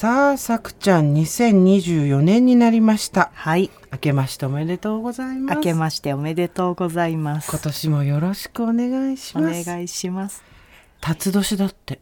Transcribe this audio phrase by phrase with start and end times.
[0.00, 3.30] さあ、さくちゃん、2024年になりました。
[3.34, 5.56] はい明けましておめでとうございます。
[5.58, 9.62] 明けましておめでとうございます今年もよろしくお願いしおます。
[9.66, 10.42] 願いします
[11.02, 12.00] 辰年だって。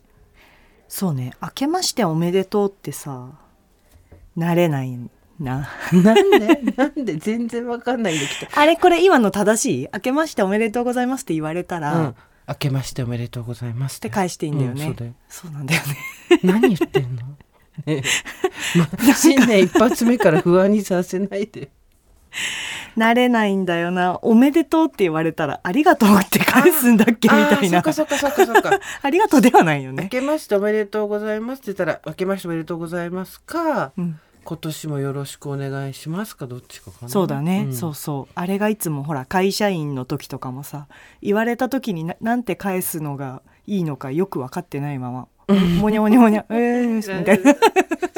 [0.86, 3.30] そうね明けましておめでとうってさ
[4.36, 4.96] 慣れない
[5.40, 6.72] ななんで？
[6.76, 7.16] なんで？
[7.16, 9.88] 全然わかんないできあれこれ今の正しい？
[9.92, 11.98] 明けましておめでとうございますって言われたら、た。
[11.98, 12.14] うっん。
[12.46, 15.12] 明けましておめでとうございますって返していいんだよね、うんそうだよ。
[15.28, 15.96] そうなんだよね
[16.44, 17.22] 何言ってんの？
[17.86, 18.02] ね
[19.16, 21.70] 新年一発目から不安にさせないで。
[22.96, 24.18] 慣れないんだよな。
[24.22, 27.78] おめでとうって言われたらありがとうって返すんだっけみたいな。
[27.78, 28.80] そっかそっかそっかそっか。
[29.02, 37.08] ありがとうではないよ明ね、けましておめでとうございますって言ったら、明けましておめでとうございますか、うん、今年もよろしくお願いしますか、どっちかかな。
[37.08, 37.72] そうだね、ん。
[37.72, 38.32] そうそう。
[38.34, 40.88] あれがいつもほら会社員の時とかもさ
[41.22, 47.54] 言われた時にななんて返すのがいいのかよく分かってないまま「もにゃもにゃもにゃえー」みたいな。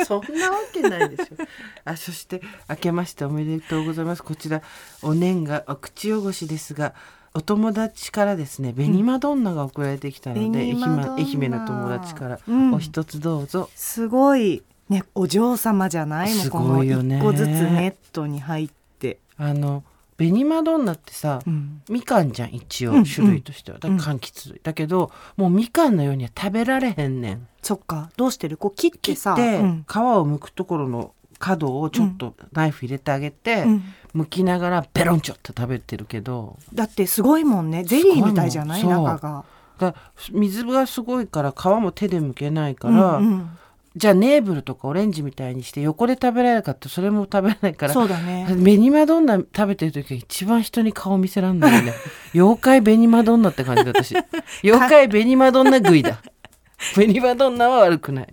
[0.04, 1.36] そんなわけないでしょ。
[1.84, 4.24] あ、そして明けましておめでとうございます。
[4.24, 4.62] こちら
[5.02, 6.94] お年がお口汚しですが、
[7.32, 10.82] お友達からですね、紅マドンナが送られてきたので、愛媛
[11.14, 12.74] 愛媛の友達から、うん。
[12.74, 13.70] お一つどうぞ。
[13.76, 17.18] すごいねお嬢様じゃないもうすこのごいよね。
[17.18, 19.84] 一個ずつネットに入って、あの
[20.28, 24.52] 紅マドンナってさ、うん、みかんじゃん一応うん種類としては、だから柑橘。
[24.52, 27.46] 類だけどもうみかんのようには食べられへんねん。
[27.62, 28.10] そっか。
[28.16, 28.56] どうしてる？
[28.56, 29.84] こう切ってさ切って、うん。
[29.88, 33.82] 皮を剥くところの角をちょっとナイフ入れてあげて、うん。
[34.14, 36.58] 剥きながらベロンチョって食べてるけど。
[36.74, 37.84] だってすごいもんね。
[37.84, 38.84] ゼリーみたいじゃない？
[38.84, 39.44] 中が。
[39.78, 39.94] だ
[40.32, 43.50] 水がすごいから皮も手で剥けないから、うんうん
[43.96, 48.46] じゃあネーブルとかオレンジみたいにして横で食べられるかってそれも食べれないからそうだね。
[48.48, 51.94] 紅マドンナ食べてる時が一番人に顔見せらんないよね。
[52.32, 54.14] 妖怪紅マドンナって感じだ私
[54.62, 56.22] 妖怪紅マドンナ食いだ。
[56.94, 58.28] 紅マドンナは悪くない。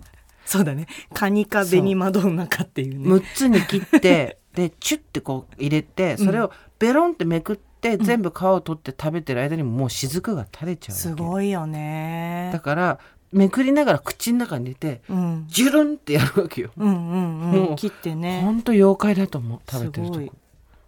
[0.46, 0.86] そうだね。
[1.12, 3.08] カニか紅マドンナかっていうね。
[3.08, 12.50] 6つに切って でチュッてこう入れてそれをベロンってめくって、全部皮を取って食べてる間にももう雫が垂れちゃうすごいよね。
[12.52, 12.98] だから
[13.32, 15.44] めくりながら口の中に入れてうん。
[15.48, 17.72] ジュルンってやるわけよ、うんうんもうん。
[17.74, 18.40] う切ってね。
[18.42, 19.60] ほんと妖怪だと思う。
[19.70, 20.34] 食べてるとこ。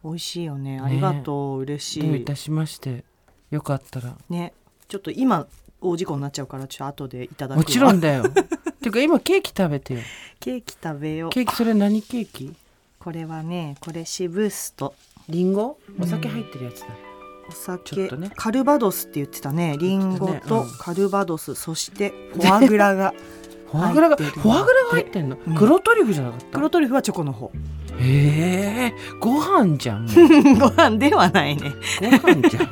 [0.05, 0.81] 美味しいよね。
[0.81, 2.03] ありがとう、嬉しい。
[2.03, 3.05] どういたしまして。
[3.51, 4.17] よかったら。
[4.29, 4.55] ね。
[4.89, 5.47] ちょっと今
[5.81, 7.63] 大事故になっちゃうからちょっと後でいただくわ。
[7.63, 8.25] もちろんだよ。
[8.81, 10.01] ていうか今ケーキ食べてよ。
[10.39, 11.31] ケーキ食べよう。
[11.31, 12.55] ケーキそれ何ケーキ？
[12.99, 14.95] これはねこれシブスト。
[15.29, 15.79] リンゴ？
[16.01, 16.87] お酒入ってるやつだ、
[17.51, 18.31] お酒、ね。
[18.37, 19.77] カルバドスって言ってたね。
[19.79, 23.13] リンゴとカルバドス、そしてフォアグラが
[23.71, 24.43] フォアグラが入ってる。
[24.43, 25.55] フォアグラが入ってんの、うん。
[25.55, 26.47] 黒トリュフじゃなかった？
[26.59, 27.51] 黒トリュフはチョコの方。
[27.99, 28.95] へえ。
[29.21, 30.07] ご飯じゃん
[30.59, 31.73] ご飯ではないね。
[32.01, 32.69] ご飯じゃん。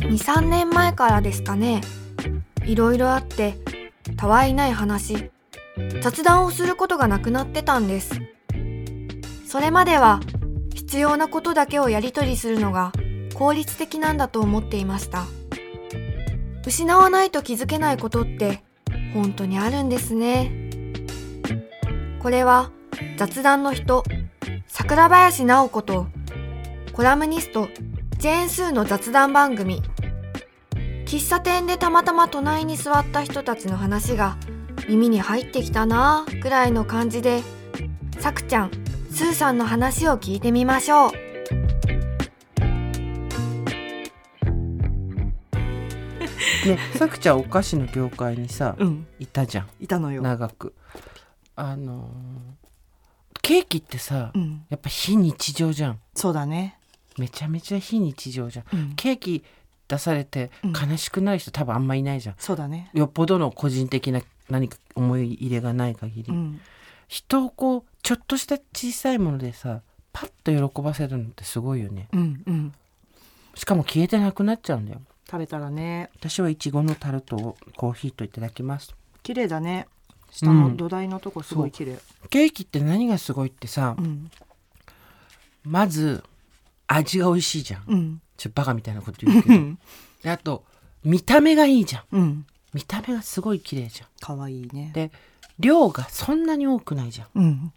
[0.00, 1.80] 23年前からですかね。
[2.64, 3.54] いろいろあって
[4.18, 5.30] たわいない話。
[6.02, 8.20] 雑談をすることがなくなってたんです。
[9.46, 10.20] それまでは
[10.74, 12.92] 必要なことだけをやり取りするのが
[13.34, 15.24] 効率的なんだと思っていました。
[16.66, 18.62] 失わないと気づけないことって
[19.14, 20.52] 本当にあるんですね。
[22.20, 22.72] これは
[23.16, 24.02] 雑談の人
[24.66, 26.08] 桜林直子と
[26.92, 27.68] コラムニスト
[28.18, 29.80] ジェーン・スーの雑談番組
[31.08, 34.36] 喫茶店でたまたま隣に座った人たちの話が
[34.90, 37.40] 耳に入ってきたなぁくらいの感じで
[38.18, 38.70] さくちゃん
[39.10, 41.12] スーさんの話を聞いてみましょう。
[46.68, 49.06] ねさくちゃんお菓子の業界にさ、うん。
[49.18, 49.68] いたじゃん。
[49.80, 50.74] いたのよ、長く。
[51.56, 52.08] あのー
[53.40, 55.98] ケーキってさ、うん、やっぱ非日常じゃん。
[56.14, 56.78] そうだね、
[57.16, 58.66] めちゃめちゃ非日常じゃん。
[58.74, 59.42] うん、ケーキ
[59.88, 60.72] 出されてうん。
[60.72, 62.34] 悲しくなる人多分あんまいないじゃん。
[62.38, 66.60] そうだね、よっぽどの個人的な何か思い入れがない限り、うん、
[67.08, 69.80] 人をこうちょっとした小さいものでさ
[70.12, 72.08] パッと喜ばせるのってすごいよね。
[72.12, 72.74] うんうん。
[73.54, 75.00] しかも消えてなくなっちゃうんだよ。
[75.30, 76.10] 食べたらね。
[76.16, 78.94] 私はいちごのタルトをコーヒーといただきます。
[79.22, 79.86] 綺麗だね。
[80.30, 80.60] 下うん。
[80.62, 81.98] の土台のとこすごい綺麗。
[82.30, 84.30] ケーキって何がすごいってさ、うん。
[85.64, 86.24] まず
[86.86, 87.84] 味が美味しいじゃん。
[87.88, 89.48] うんちょっとバカみたいなこと言うけ
[90.24, 90.32] ど。
[90.32, 90.64] あと
[91.04, 92.04] 見た目がいいじゃん。
[92.12, 92.46] うん。
[92.72, 94.08] 見た目がすごい綺麗じゃん。
[94.20, 94.90] 可愛いね。
[94.94, 95.10] で
[95.58, 97.28] 量がそんなに多くないじゃん。
[97.34, 97.72] うん。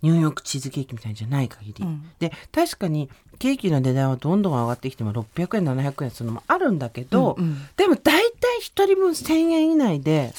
[0.00, 2.10] ニューヨークチーズケーキみたいじゃない限り、うん。
[2.20, 7.68] で確かにケーキの値段はどんどん上がってきても600円700円するのもあるんだけど、うんうん。
[7.76, 10.32] でも大体1人分1,000円以内で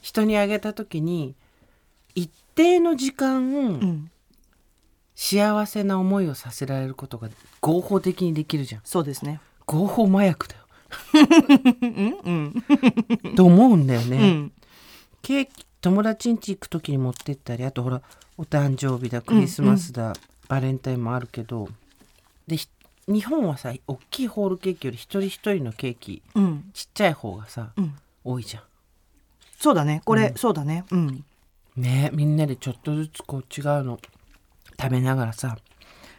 [0.00, 1.34] 人にあげた時に
[2.14, 4.10] 一定の時間、うん
[5.22, 7.28] 幸せな思いをさせられることが
[7.60, 8.80] 合法的にできるじゃん。
[8.84, 9.38] そうですね。
[9.66, 10.62] 合法麻薬だよ。
[11.82, 12.54] うん
[13.24, 14.52] うんと思うんだよね、うん。
[15.20, 18.00] ケーキ友達ん家行く時に持ってったりあとほら
[18.38, 20.14] お誕生日だクリスマスだ、
[20.48, 21.68] バレンタインもあるけど
[22.46, 22.66] でひ
[23.06, 26.70] 日本はさ大きいホールケーキより一人一人のケーキうん。
[26.72, 27.94] ちっちゃい方がさ、うん。
[28.24, 28.62] 多いじゃ
[29.58, 30.00] そうだね。
[30.06, 30.34] これ、うん。
[30.36, 30.86] そうだね。
[30.90, 31.24] うんん。
[31.76, 34.00] ねみんなでちょっとずつこう違うの
[34.80, 35.58] 食べながらさ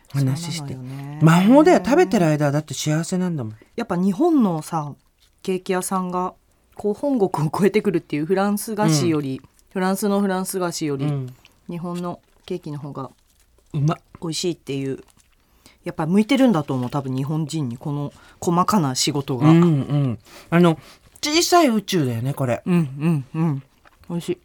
[0.10, 1.19] 話して、ね。
[1.22, 1.81] 魔法だよ。
[1.84, 3.56] 食べてる間はだって幸せなんだもん。
[3.75, 4.94] やっぱ日本のさ
[5.42, 6.34] ケーキ屋さんが
[6.75, 9.42] こう本国を超えてくるっていうフランス菓子より、
[9.72, 11.34] フランスのフランス菓子より、うん。
[11.69, 13.10] 日本のケーキの方が
[13.74, 13.96] うま。
[13.96, 15.00] っ美味しいっていう
[15.84, 19.68] やっぱ向いてるんだと思う多分日本人にこの細かな仕事が、ううんん、う
[20.10, 20.19] ん。
[20.50, 20.78] あの
[21.24, 22.62] 小さい宇宙だよねこれ。
[22.66, 23.64] うんうん。
[24.10, 24.38] 美味しい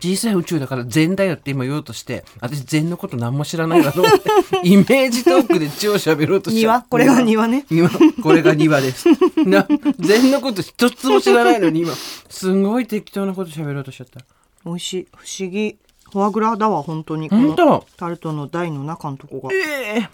[0.00, 4.28] 小さい宇宙だから禅だよって今言おうとして私禅のこと何も知らないなと思って
[4.62, 6.78] イメージトークで超喋ろうとしちゃう。
[6.78, 7.48] 庭これが庭。
[7.48, 7.66] ね。
[7.68, 7.90] 庭。
[8.22, 9.08] これが庭です。
[9.44, 9.66] な
[9.98, 11.94] 禅のこと一つも知らないのに今
[12.28, 14.20] すごい適当なこと喋ろうとしちゃった。
[14.64, 15.08] 美味しい。
[15.16, 15.78] 不思議。
[16.12, 17.28] フォアグラだわ本当に。
[17.28, 17.84] 本当？
[17.96, 19.52] タルトの台の中のとこが。
[19.52, 20.08] ええ。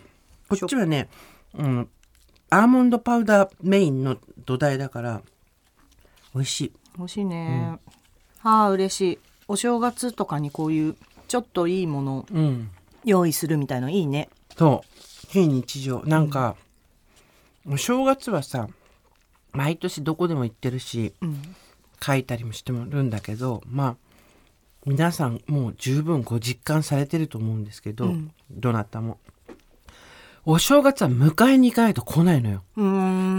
[0.49, 1.09] こっちはね、
[1.59, 1.89] うん、
[2.51, 5.23] アーモンドパウダーメインの土台だから
[6.35, 6.73] 美味しい。
[6.97, 7.79] 美味しいね、
[8.43, 10.97] ああ嬉しいお正月とかにこういう
[11.29, 12.71] ちょっといいものをうん。
[13.05, 14.31] 用意するみたいのいいね。
[14.57, 14.89] そう。
[15.29, 16.03] 非日常。
[16.05, 16.57] なんか、
[17.67, 18.69] お正月はさ
[19.53, 21.57] 毎年どこでも行ってるしうん
[22.03, 23.97] 書いたりもしてもるんだけどまあ
[24.85, 28.33] 皆さんもう十分ご実感されてると思うんですけど、うん。
[28.51, 29.19] どなたも
[30.47, 32.63] お正月は迎えに行かないと来ないのよ、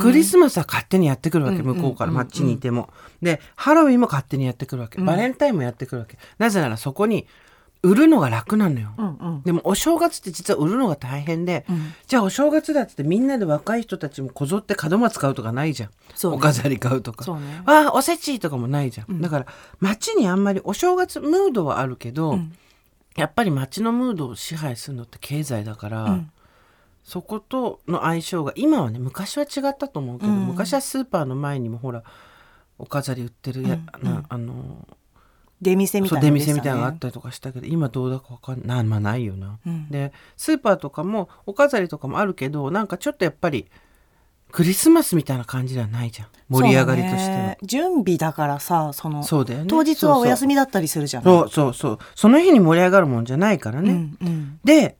[0.01, 2.89] クリスマスは勝手にやってくるわけ、うん向こうからうん街にいても、
[3.21, 5.05] でハロウィンも勝手にやってくるわけ、うん。
[5.05, 6.17] バレンタインもやってくるわけ。
[6.37, 7.27] なぜならそこに
[7.83, 9.41] 売るのが楽なのよ、うんうん。
[9.43, 11.93] でもお正月って実は売るのが大変で、うん。
[12.07, 15.95] じゃあお正月だってみんなで若い人たちもこぞって門松買うとかないじゃん、ね。
[16.23, 17.23] お飾り買うとか。
[17.23, 17.61] そうね。
[17.65, 19.21] あおせちとかもないじゃん、うん。
[19.21, 19.45] だから
[19.79, 22.53] 街にあんまりお正月ムードはあるけど、うん。
[23.15, 26.31] やっぱり街のムードを支配するのって経済だから、うん
[27.05, 30.47] そことの相性が今はね昔は違ったと思うけど、うん。
[30.47, 32.03] 昔はスーパーの前にもほら
[32.79, 34.87] お飾り売ってるや、うんなあの
[35.61, 36.31] 出店みたいなね。
[36.31, 38.83] 店みたいなのがあったりとかしたけど今どうだかわかんない。
[38.83, 39.59] まあないよな。
[39.65, 39.89] うん。
[39.89, 43.67] でスーパーとかもお飾りとかもあるけどなんかちょっとやっぱり
[44.51, 46.27] クリスマスみたいな感じではないじゃん。
[46.49, 47.37] 盛り上がりとしては。
[47.37, 47.57] ね。
[47.61, 49.67] 準備だからさそのそうだよね。
[49.67, 51.35] 当日はお休みだったりするじゃない。
[51.35, 51.99] そうそうそう。
[52.15, 53.91] その日に盛り上がるもんじゃないからね。
[53.91, 54.59] うんうん。
[54.63, 54.97] で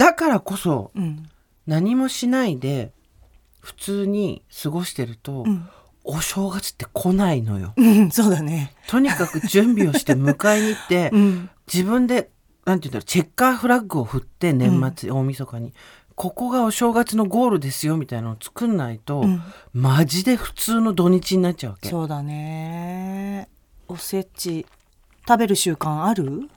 [0.00, 1.28] だからこそうん。
[1.66, 2.90] 何もしないで
[3.60, 5.68] 普通に過ごしてると、うん。
[6.02, 7.74] お正月って来ないのよ。
[7.76, 8.74] うんそうだね。
[8.88, 11.50] とにかく準備をして迎えに行って、 うん。
[11.72, 12.30] 自分で
[12.64, 15.74] なんて言うんだろうチェッカーフラッグを振って年末、大晦日に。
[16.14, 19.42] ここがお正月のゴールですよみたいなのを作んないと、うん。
[19.74, 21.90] マジで普通の土日になっちゃうわけ。
[21.90, 23.48] そうだね。
[23.86, 24.64] おせち
[25.28, 26.48] 食べる習慣ある？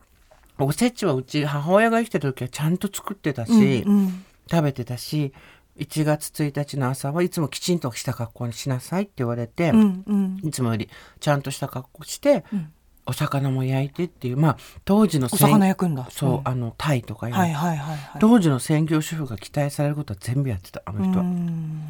[0.59, 4.25] おせちはうち母親が生きてた時はちゃんと作ってたし、うんうん。
[4.51, 5.33] 食べてたし
[5.77, 10.39] 1月1日の朝はいつもきちんとした格好にしなさいって言われて、うんうん。
[10.43, 10.89] いつもより
[11.19, 12.71] ちゃんとした格好して、うん。
[13.05, 16.07] お魚も焼いてっていうまあ当時の魚焼くんだ。
[16.11, 16.41] そう、ん。
[16.45, 18.21] あのタイとか今、はいはいはいはい。
[18.21, 21.23] 当時の専業主婦が期待されることは全部やってたあの人は。
[21.23, 21.89] うん。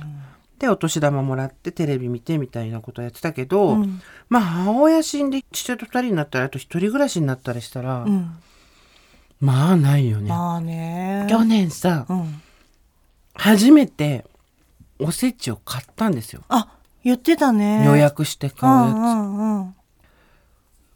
[0.59, 4.01] でお年玉もらってテレビ見てみたいなことやってたけど、うん。
[4.29, 8.31] まあ母親死んで父と二人になったらあと一人暮らしになったりしたら、うん
[9.43, 10.29] まあないよね。
[10.29, 11.27] まあね。
[11.29, 12.41] 去年さうん。
[13.33, 14.23] 初めて
[14.99, 16.43] おせちを買ったんですよ。
[16.47, 17.85] あ言ってたね。
[17.85, 18.95] 予約して買うやつ。
[18.95, 19.75] うんうんうん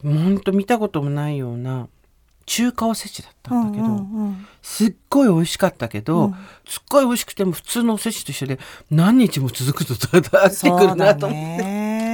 [0.04, 1.88] ほんと見たこともないような
[2.46, 6.36] 中華おせちだったんだけど、うんうんすっごい美味しかったけど、うん。
[6.66, 12.07] すっごい美味しくても普通のおせちと一緒で何日も続くとだだってくるなと思って、ね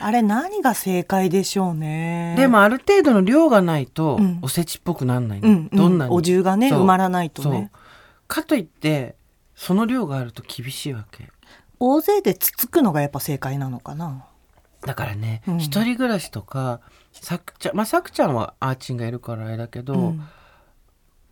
[0.00, 2.34] あれ何が正解でしょうね。
[2.36, 4.38] でもある程度の量がないとうん。
[4.42, 5.76] おせちっぽくなんないの、うんうん。
[5.76, 6.14] どんなに。
[6.14, 7.70] お重がね埋まらないとね。
[8.26, 9.14] かといって
[9.54, 11.30] その量があると厳しいわけ。
[11.78, 14.24] 大勢でつつくのがやっぱ正解なのかな。
[14.84, 15.58] だからね、うん。
[15.58, 16.80] 一人暮らしとか
[17.12, 20.22] さくちゃんまあさくちゃんはアーチンがいるからあれだけど、うん。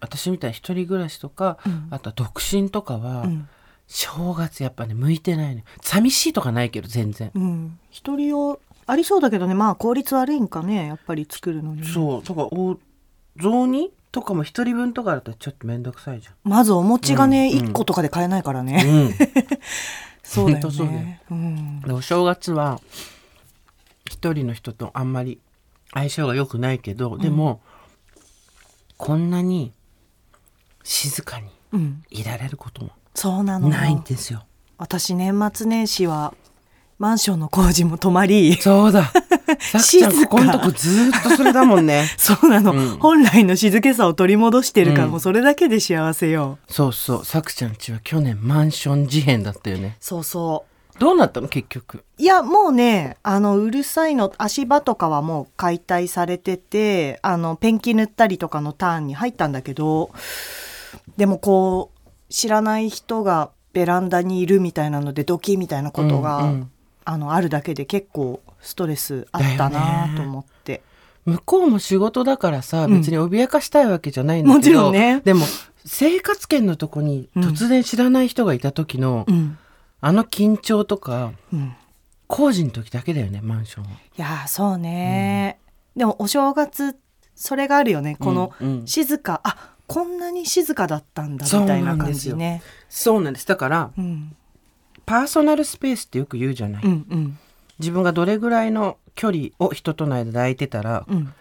[0.00, 1.88] 私みたいに一人暮らしとか、うん。
[1.90, 3.49] あとは独身とかは、うん
[3.92, 5.64] 正月やっぱね向いてないのよ。
[5.82, 7.78] 寂しいとかないけど全然、うん。
[7.90, 9.52] 一人用ありそうだけどね。
[9.52, 12.22] まあ効率悪いんかねやっぱり作るのにそう。
[12.22, 12.78] とかお
[13.37, 17.58] 雑煮とかも一人分とかだとちょっと面倒くさいじまずお餅がね、うん。
[17.58, 19.14] うん1個とかで買えないからゃん、ね、うん、
[20.25, 21.20] そうだよね。
[21.30, 21.80] うん。
[21.82, 22.80] でお正月は
[24.06, 25.38] 一人の人とあんまり
[25.92, 27.61] 相性が良くないけど、でも
[28.96, 29.75] こんなに
[30.82, 32.02] 静かにうん。
[32.08, 34.45] いられることもそうなのないんですよ。
[34.78, 36.35] 私年末年始は
[36.99, 39.12] マンションの工事も止まりそうだ。
[39.81, 42.09] 静かここのとこずーっとそれだもんね。
[42.16, 47.25] そうなの、うん本来の静けさを取り戻してるから、うんもうそれだけで幸せよそうそう。
[47.25, 49.97] さくちゃんちは去年マンション事変だったよね。
[50.00, 50.64] そうそ
[50.99, 51.49] どうなったの？
[51.49, 51.99] 結局。
[52.19, 60.11] ういやもうねあのうるさいの足場とかはもう解体されててあのペンキ塗ったりとかのターンに入ったんだけど
[61.16, 61.91] でもこう
[62.33, 66.71] 知らない人がベランダにいるみたいなのでドキみたいなことが、うんうん。
[67.05, 70.83] あのあるだけで結構ストレスあったなと思って、
[71.25, 72.99] 向こうも仕事だからさ、うん。
[72.99, 74.59] 別に脅かしたいわけじゃないんだけど。
[74.59, 75.21] もちろんね。
[75.25, 75.45] でも、
[75.85, 79.59] 生活圏のとこに突然知らない人がいた時の、うん。
[80.01, 81.75] あの緊張とか、うん、
[82.27, 83.91] 工事の時だけだよね、マンションは。
[83.91, 85.59] いやーそうね、
[85.95, 86.97] でもお正月
[87.35, 88.17] それがあるよね。
[88.19, 88.87] このうんうん。
[88.87, 92.62] 静か、あこんなに静かだったんだみたいな感じね。
[92.89, 93.47] そうなんです。
[93.47, 94.37] だから、うん
[95.05, 96.85] パーソナルスペースってよく言うじゃない。
[96.85, 97.39] うんうん
[97.79, 101.35] 自分がどれぐらいの距離を人との間で空いてたら、うん。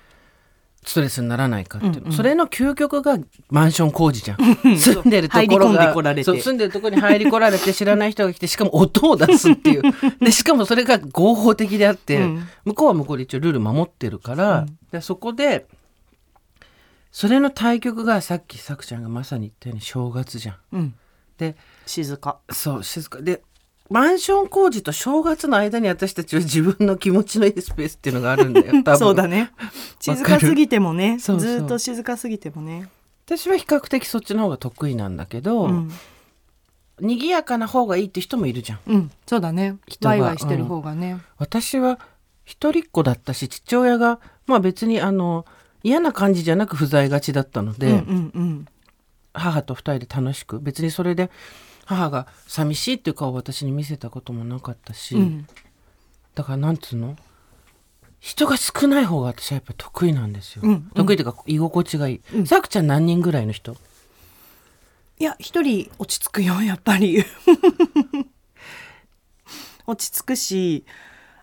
[0.83, 3.19] ストレスにならないかっていうんうんそれの究極が
[3.51, 4.37] マンション工事じゃん。
[4.75, 6.23] 住んでるところがでこられて。
[6.23, 9.83] そう住んでるところに入り来られて知らない人が来てしかも音を出すっていう。
[10.19, 12.47] でしかもそれが合法的であって、うん。
[12.65, 14.77] 向こうは向こうで一応ルール守ってるから、うん。
[14.91, 15.67] でそこで
[17.11, 20.55] それの対局がさっきさくちゃんがまさに言ったように正月じゃん。
[20.71, 20.95] うん。
[21.37, 22.39] で静か。
[22.49, 23.21] そう静か。
[23.21, 23.43] で
[23.89, 28.67] マンション工事と正月の間に私たちは自分の気持ちのいいスペースっていうのがあるんだよ。
[28.83, 28.97] 多分。
[28.97, 29.51] そうだね。
[29.99, 31.19] 静かすぎてもね。
[31.19, 31.49] そうそう。
[31.49, 32.89] ずーっと静かすぎてもね。
[33.25, 35.91] 私は比較的そっちの方が得意なんだけど、うん、
[37.01, 38.79] 賑やかな方がいいって人もいるじゃん。
[38.87, 39.75] うん、そうだね。
[39.87, 40.11] 人が。
[40.11, 41.99] ワイワイしてる方がね、私は
[42.45, 45.45] 一人っ子だったし父親がまあ別にあの
[45.83, 48.65] 嫌な感じじゃなく不在がちだったので、うんうんうん。
[49.33, 51.31] 母と二人で楽しく別にそれで
[51.85, 55.47] 母が寂しいっていう顔を私に見せたこともなかったし、うん。
[56.35, 57.15] だからなんつうの？
[58.19, 62.45] 人が少ない方が私はやっぱ得意なんですよ、うん得意というか居心地がいい、うん。
[62.45, 63.75] さくちゃん何人ぐらいの人？
[65.19, 67.23] いや一人落ち着くよやっぱり。
[69.87, 70.85] 落ち着くし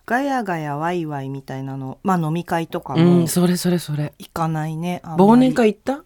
[0.09, 4.13] ガヤガヤワイワイみたいなのまあ飲み会とかうもんそれそれそれ。
[4.17, 5.23] 行かないね、あんまり。
[5.23, 6.03] 忘年会行った？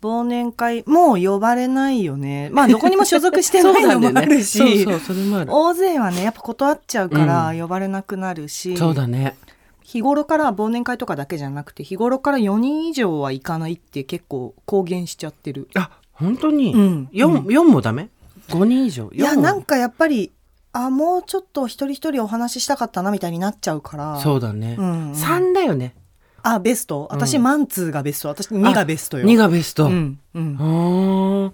[0.00, 2.48] 忘年会もう呼ばれないよね。
[2.52, 4.58] まあどこにも所属してないのもあるし。
[4.84, 5.50] そうそうそれもある。
[5.52, 9.36] 大勢はねやっぱ断っちゃうからう呼ばれなくなるし、そうだね。
[9.82, 15.68] 日頃から忘年会とかだけじゃなくて日頃から4人以上は行かないって結構公言しちゃってる。
[15.74, 17.08] あ本当に、うん。
[17.12, 18.08] 四うん四もダメ
[18.48, 19.10] ？5人以上？
[19.12, 20.30] いや四もなんかやっぱり
[20.72, 24.20] あもうちょっと一人一人お話ししたかったなみたいになっちゃうから。
[24.20, 25.12] そうだね、うんうん。
[25.12, 25.94] 3だよね。
[26.42, 27.08] あベスト。
[27.10, 27.42] 私、うん。
[27.42, 28.28] マンツーがベスト。
[28.28, 29.26] 私2がベストよ。
[29.26, 31.52] 2がベスト、うんうん。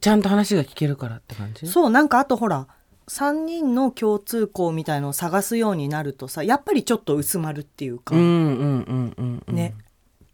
[0.00, 1.66] ちゃんと話が聞けるからって感じ？
[1.66, 2.66] そうなんかあとほら
[3.08, 9.54] 3人の共通項みたいのを探すようになるとさやっぱりちょっと薄まるっていうか、うんうんうんうんうん。
[9.54, 9.74] ね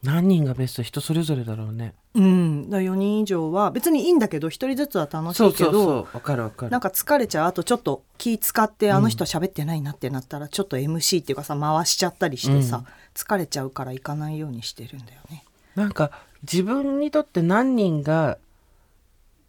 [0.05, 1.95] 何人がベスト人それぞれだろうね。
[2.15, 6.71] うん、だ4人以上は別にいいんだけど1人ずつは楽しそいうけどそうそうわかるわかる。
[6.71, 12.87] なんか疲れちゃうあとちょっと気使ってあの人喋ってないなってなったらちょっと MC っていうかさ回しちゃったりしてさ、うん。
[13.15, 15.43] 疲れちゃうから行かないようにしてるんだよね。
[15.75, 16.11] なんか
[16.43, 18.37] 自分にとって何人が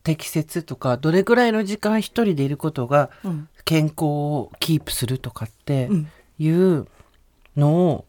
[0.04, 3.50] 適切とかどれぐらいの時間一人でいることがうん。
[3.66, 6.08] 健康をキープするとかってうん。
[6.40, 6.88] いう
[7.58, 8.06] のを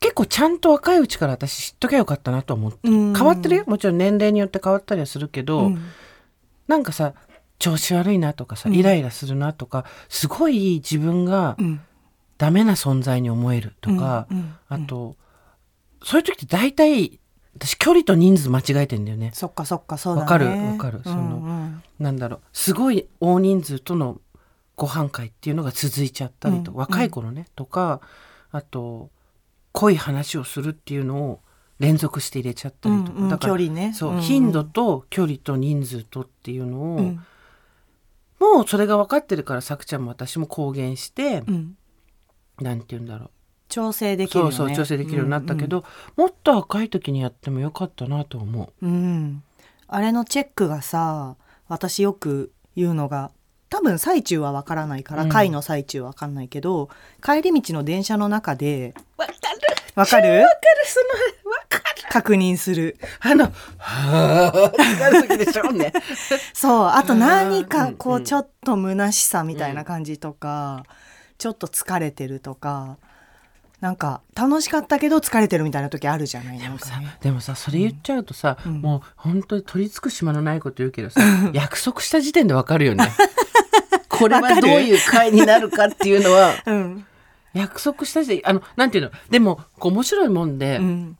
[0.00, 2.88] 結構ちゃんと若いうちから私知っときゃよかったなと思って。
[2.88, 3.14] うん。
[3.14, 3.64] 変わってるよ。
[3.66, 5.78] もちろん年齢によって変わったりはするけど、うん。
[6.68, 7.14] なんかさ
[7.58, 8.74] 調子悪いなとかさうん。
[8.74, 11.80] イライラするなとか、すごい自分がうん。
[12.38, 14.38] ダメな存在に思えるとか、うん。
[14.38, 14.54] うん。
[14.68, 15.16] あと
[16.04, 17.18] そういう時って大体
[17.54, 19.30] 私距離と人数間違えてんだよね。
[19.32, 20.22] そっかそっかそうだね。
[20.24, 20.46] わかる？
[20.46, 21.00] わかる？
[21.04, 21.44] そのうん。
[21.46, 22.40] うんなんだろう。
[22.52, 24.20] すごい大人数との
[24.76, 26.76] ご飯会っていうのが続いちゃったりと、うん。
[26.76, 28.02] 若い頃ね、とか
[28.52, 29.08] あと
[29.76, 31.40] 濃い話をするっていうのを
[31.78, 33.92] 連続して入れちゃったりとか、うんうんだから距離ね。
[33.92, 34.22] そう、うんうん。
[34.22, 37.20] 頻度と距離と人数とっていうのを、うん
[38.38, 41.76] もうそれが分かってるからさくちゃんも私も公言して、うん。
[42.60, 43.30] なんて言うんだろう。
[43.68, 44.52] 調整できるよね。
[44.54, 45.84] そうそう調整できるようになったけど、
[46.16, 48.86] もっと若い時にやってもよかったなと思う。
[48.86, 49.42] うん、うん
[49.88, 51.36] あれのチェックがさ
[51.68, 53.30] 私よく言うのが
[53.70, 55.28] 多分最中はわからないから、うん。
[55.30, 56.90] 会の最中はわかんないけど
[57.24, 58.94] 帰り道の電車の中で
[59.96, 60.28] わかる？
[60.42, 61.00] わかるそ
[61.44, 61.84] のわかる。
[62.08, 62.96] 確認する。
[63.20, 63.46] あの
[63.78, 65.92] はあってなる時でしょうね。
[66.54, 67.92] そうあと何かうん。
[67.94, 68.24] うこうん。
[68.24, 70.84] ちょっと虚しさみたいな感じとか、
[71.38, 72.96] ちょっと疲れてるとか
[73.80, 76.58] なんか楽しかったけど疲れてるみたいな時あるじゃない？
[76.58, 77.16] でもさね。
[77.20, 78.80] でもさそれ言っちゃうとさ、うん。
[78.80, 81.20] もう本当に取り付く島のないこと言うけどさ
[81.52, 83.10] 約束した時点でわかるよね。
[84.08, 87.06] これはどういう会になるかっていうのはうん
[87.56, 89.10] 約束した時点あのなんていうの？
[89.30, 91.18] でもこう面白いもんで、うん。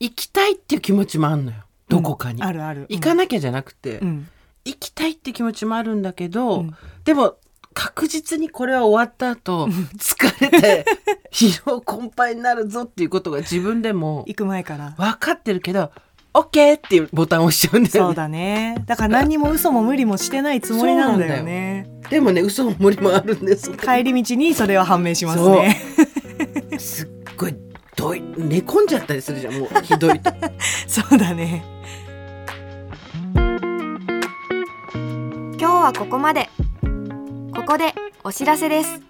[0.00, 1.58] 行きたいっていう気持ちもあんのよ。
[1.88, 2.86] どこかに、あるある。
[2.88, 4.28] 行かなきゃじゃなくて、うん。
[4.64, 6.76] 行きたいって気持ちもあるんだけど、うん。
[7.04, 7.36] でも
[7.74, 10.84] 確実にこれは終わった後疲れて
[11.32, 14.94] 疲労困憊になるぞっていうことが自分でも行く前から。
[14.96, 15.92] 分かってるけど
[16.38, 18.08] OK っていうボタンを押しちゃうんだよね。
[18.08, 18.84] そうだね。
[18.86, 21.88] だから何にも嘘も無理もしてないつもりなんだよね。
[22.10, 23.70] でもね嘘も無理もあるんです。
[23.72, 25.76] 帰り道にそれは判明しますね。
[26.78, 27.56] すっごい
[27.96, 29.82] どい寝込んじゃったりするじゃんもう。
[29.82, 30.30] ひどいと。
[30.86, 31.64] そうだね。
[33.34, 36.48] 今日はここまで。
[37.54, 39.00] ここでお知らせです。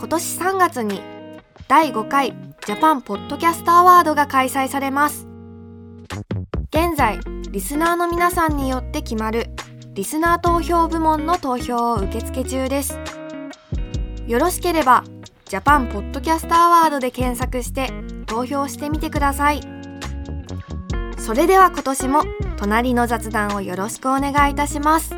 [0.00, 1.00] 今年3月に
[1.68, 2.34] 第5回
[2.66, 5.29] ジャパンポッドキャストアワードが開催されます
[6.72, 7.18] 現在
[7.50, 9.48] リスナーの皆さんによって決まる
[9.94, 12.96] リスナー投票部門の投票を受付中です。
[14.28, 15.02] よろしければ
[15.46, 17.90] ジャパンポッドキャストアワードで検索して
[18.26, 19.60] 投票してみてください。
[21.18, 22.22] それでは今年も
[22.56, 25.10] 隣の雑談をよろしくお願いいたします。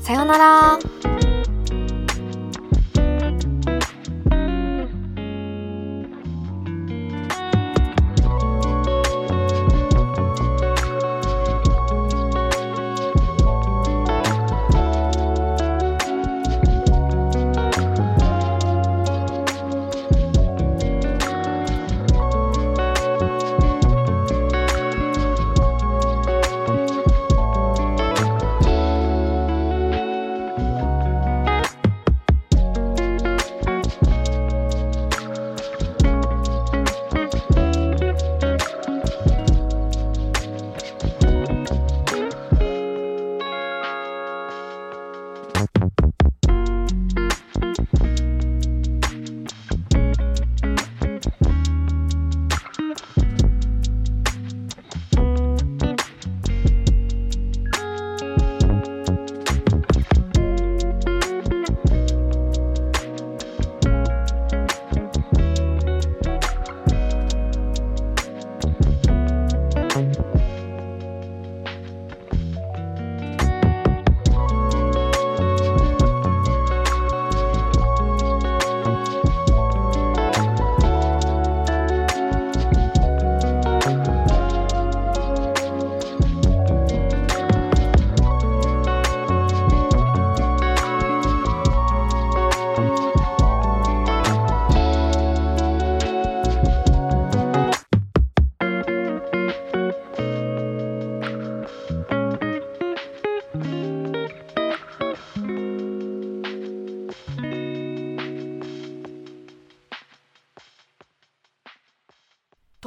[0.00, 0.78] さようなら。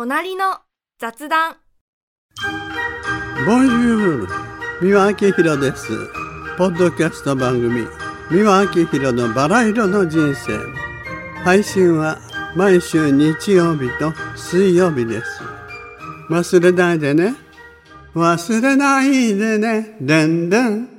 [0.02, 0.60] 隣の
[0.98, 1.58] 雑談。
[3.46, 4.28] ボンジュール
[4.82, 5.90] 三輪明宏です
[6.58, 7.86] ポッドキャスト番組
[8.32, 10.58] 三輪明宏のバラ色の人生。
[11.44, 12.18] 配信は
[12.56, 15.44] 毎週日曜日と水曜日です。
[16.30, 17.36] 忘れないでね。
[18.16, 19.98] 忘れないでね。
[20.00, 20.99] でんでん。